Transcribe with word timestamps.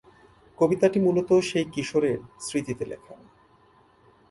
কবিতাটি 0.57 0.97
মূলত 0.99 1.29
সেই 1.41 1.65
কিশোরের 1.65 2.17
স্মৃতিতে 2.39 2.83
লেখা। 2.85 3.15